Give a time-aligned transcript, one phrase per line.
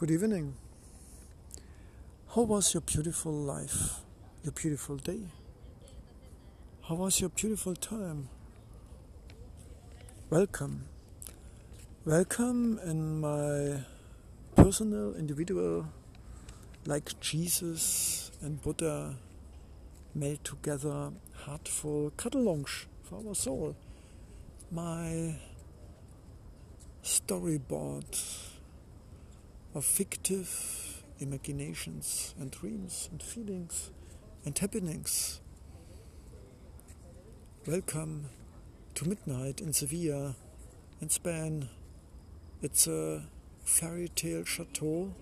[0.00, 0.54] Good evening.
[2.34, 4.00] How was your beautiful life,
[4.42, 5.24] your beautiful day?
[6.88, 8.30] How was your beautiful time?
[10.30, 10.86] Welcome.
[12.06, 13.80] Welcome in my
[14.56, 15.84] personal, individual,
[16.86, 19.16] like Jesus and Buddha
[20.14, 21.10] made together
[21.44, 23.76] heartful cuddle lounge for our soul.
[24.70, 25.36] My
[27.04, 28.49] storyboard
[29.72, 33.90] of fictive imaginations and dreams and feelings
[34.44, 35.40] and happenings.
[37.68, 38.30] Welcome
[38.96, 40.34] to midnight in Sevilla
[41.00, 41.68] in Spain.
[42.62, 43.22] It's a
[43.64, 45.14] fairy tale chateau,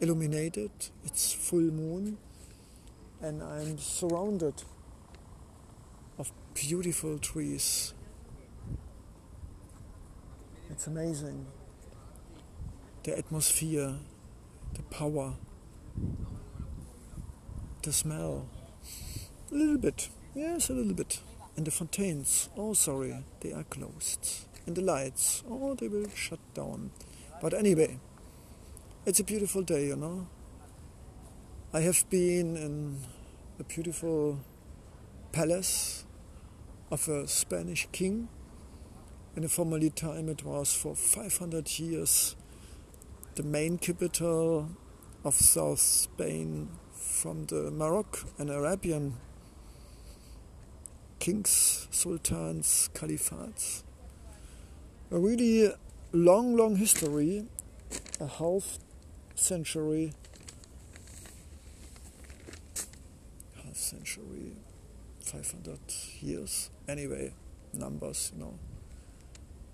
[0.00, 0.72] illuminated,
[1.04, 2.18] it's full moon,
[3.22, 4.64] and I'm surrounded
[6.18, 7.94] of beautiful trees.
[10.70, 11.46] It's amazing
[13.06, 13.94] the atmosphere,
[14.74, 15.34] the power,
[17.82, 18.48] the smell.
[19.52, 21.20] A little bit, yes, a little bit.
[21.56, 24.48] And the fountains, oh, sorry, they are closed.
[24.66, 26.90] And the lights, oh, they will shut down.
[27.40, 28.00] But anyway,
[29.06, 30.26] it's a beautiful day, you know.
[31.72, 32.98] I have been in
[33.60, 34.40] a beautiful
[35.30, 36.04] palace
[36.90, 38.28] of a Spanish king.
[39.36, 42.34] In a formerly time, it was for 500 years
[43.36, 44.66] the main capital
[45.22, 49.12] of South Spain from the Moroccan and Arabian
[51.18, 53.84] kings, sultans, caliphs.
[55.10, 55.70] A really
[56.12, 57.44] long, long history,
[58.20, 58.78] a half
[59.34, 60.14] century,
[63.62, 64.56] half century,
[65.20, 65.78] 500
[66.20, 66.70] years.
[66.88, 67.34] Anyway,
[67.74, 68.58] numbers, you know.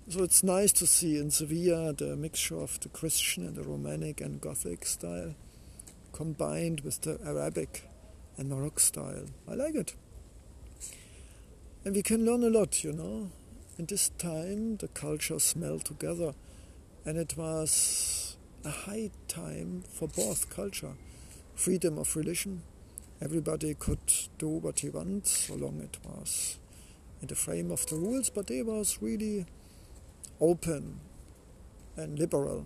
[0.09, 4.19] So it's nice to see in Sevilla the mixture of the Christian and the Romantic
[4.19, 5.33] and Gothic style
[6.11, 7.89] combined with the Arabic
[8.37, 9.25] and Moroccan style.
[9.49, 9.95] I like it.
[11.85, 13.31] And we can learn a lot, you know.
[13.77, 16.33] In this time, the cultures smell together,
[17.05, 18.35] and it was
[18.65, 20.95] a high time for both culture.
[21.55, 22.63] Freedom of religion.
[23.21, 26.59] Everybody could do what he wants, so long it was
[27.21, 29.45] in the frame of the rules, but it was really
[30.39, 30.99] open
[31.95, 32.65] and liberal.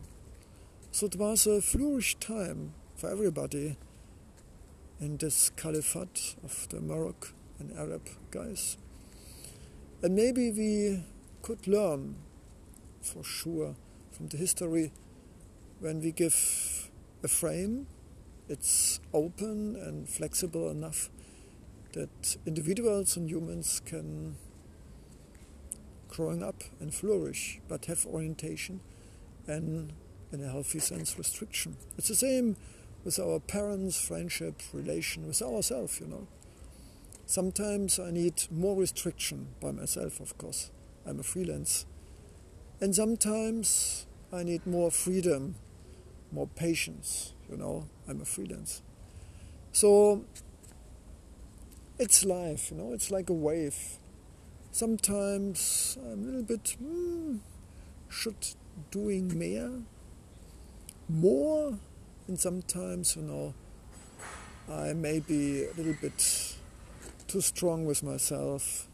[0.91, 3.77] So it was a flourish time for everybody
[4.99, 8.77] in this caliphate of the Moroccan and Arab guys.
[10.01, 11.03] And maybe we
[11.41, 12.15] could learn
[13.01, 13.75] for sure
[14.11, 14.91] from the history
[15.79, 16.89] when we give
[17.23, 17.87] a frame,
[18.49, 21.09] it's open and flexible enough
[21.93, 24.35] that individuals and humans can
[26.17, 28.81] growing up and flourish, but have orientation
[29.45, 29.93] and,
[30.31, 31.77] in a healthy sense, restriction.
[31.95, 32.57] It's the same
[33.05, 36.27] with our parents, friendship, relation with ourselves, you know.
[37.27, 40.71] Sometimes I need more restriction by myself, of course.
[41.05, 41.85] I'm a freelance.
[42.81, 45.55] And sometimes I need more freedom,
[46.31, 47.87] more patience, you know.
[48.09, 48.81] I'm a freelance.
[49.71, 50.25] So
[51.99, 53.99] it's life, you know, it's like a wave
[54.77, 57.37] sometimes I'm a little bit hmm,
[58.09, 58.35] should
[58.91, 59.81] doing more,
[61.09, 61.79] more,
[62.27, 63.55] and sometimes you know
[64.69, 66.55] I may be a little bit
[67.27, 68.87] too strong with myself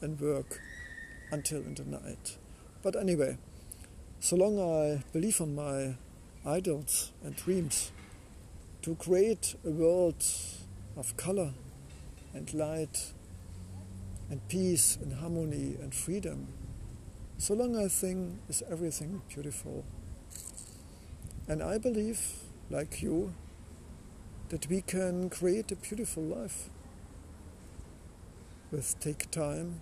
[0.00, 0.60] and work
[1.30, 2.36] until in the night.
[2.82, 3.38] But anyway,
[4.18, 5.94] so long I believe on my
[6.44, 7.92] ideals and dreams
[8.82, 10.24] to create a world
[10.96, 11.52] of color
[12.34, 13.12] and light
[14.30, 16.48] and peace and harmony and freedom.
[17.38, 19.84] So long I think is everything beautiful.
[21.48, 22.20] And I believe,
[22.70, 23.34] like you,
[24.50, 26.70] that we can create a beautiful life
[28.70, 29.80] with take time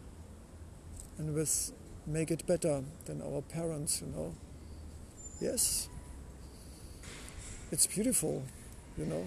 [1.19, 1.73] and with
[2.07, 4.35] make it better than our parents, you know.
[5.41, 5.89] Yes,
[7.71, 8.43] it's beautiful,
[8.97, 9.27] you know.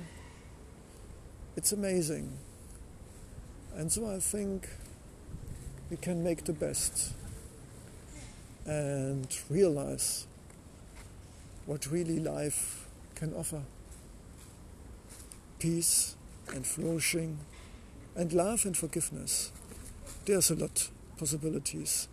[1.56, 2.38] It's amazing.
[3.76, 4.68] And so I think
[5.92, 7.12] we can make the best
[8.66, 10.26] and realize
[11.66, 13.62] what really life can offer
[15.60, 16.16] peace
[16.56, 17.40] and flourishing
[18.16, 19.52] and love and forgiveness.
[20.26, 22.08] There's a lot possibilities.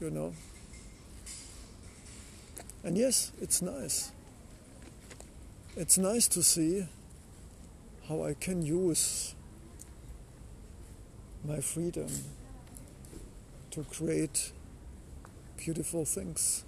[0.00, 0.34] You know.
[2.84, 4.12] And yes, it's nice.
[5.76, 6.86] It's nice to see
[8.06, 9.34] how I can use
[11.44, 12.08] my freedom
[13.70, 14.52] to create
[15.56, 16.64] beautiful things.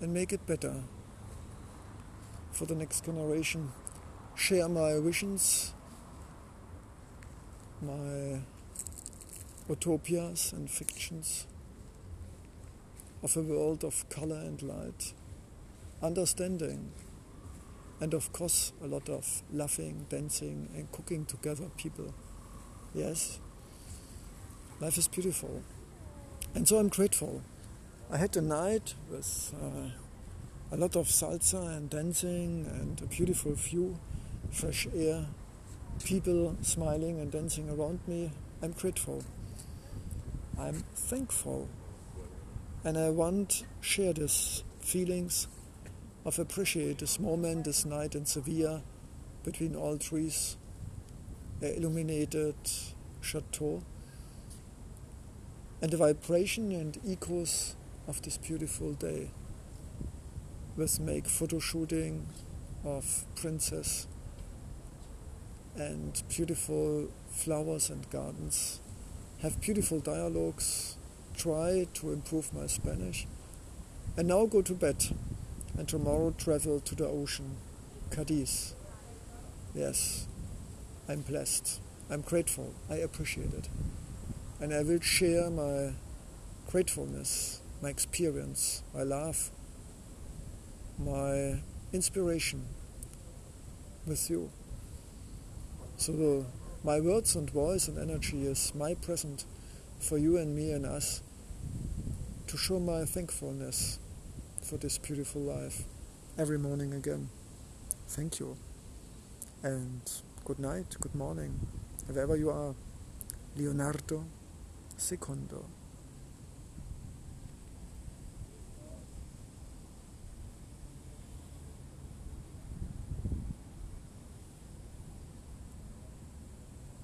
[0.00, 0.74] and make it better
[2.52, 3.72] for the next generation.
[4.34, 5.72] Share my visions,
[7.80, 8.40] my
[9.68, 11.46] utopias and fictions
[13.22, 15.14] of a world of color and light,
[16.02, 16.92] understanding,
[18.00, 22.12] and of course a lot of laughing, dancing, and cooking together people.
[22.94, 23.40] Yes,
[24.80, 25.64] life is beautiful.
[26.54, 27.42] And so I'm grateful.
[28.08, 29.90] I had a night with uh,
[30.70, 33.98] a lot of salsa and dancing and a beautiful view,
[34.52, 35.26] fresh air,
[36.04, 38.30] people smiling and dancing around me.
[38.62, 39.24] I'm grateful.
[40.56, 41.68] I'm thankful.
[42.84, 45.48] And I want to share these feelings
[46.24, 48.84] of appreciate this moment, this night in Sevilla
[49.42, 50.56] between all trees,
[51.72, 52.54] illuminated
[53.20, 53.82] chateau.
[55.80, 57.76] And the vibration and echoes
[58.06, 59.30] of this beautiful day
[60.76, 62.26] with make photo shooting
[62.84, 64.06] of princess
[65.76, 68.80] and beautiful flowers and gardens.
[69.42, 70.96] Have beautiful dialogues.
[71.36, 73.26] Try to improve my spanish.
[74.16, 75.04] And now go to bed.
[75.76, 77.56] And tomorrow travel to the ocean.
[78.10, 78.74] Cadiz.
[79.74, 80.28] Yes
[81.08, 81.80] i'm blessed
[82.10, 83.68] i'm grateful i appreciate it
[84.60, 85.92] and I will share my
[86.68, 89.50] gratefulness, my experience, my love,
[90.98, 91.60] my
[91.92, 92.64] inspiration
[94.06, 94.50] with you.
[95.96, 96.46] So
[96.82, 99.44] my words and voice and energy is my present
[99.98, 101.22] for you and me and us
[102.46, 103.98] to show my thankfulness
[104.62, 105.82] for this beautiful life
[106.38, 107.28] every morning again.
[108.08, 108.56] Thank you.
[109.62, 110.00] And
[110.44, 111.58] good night, good morning,
[112.06, 112.74] wherever you are.
[113.56, 114.26] Leonardo
[114.94, 115.64] secondo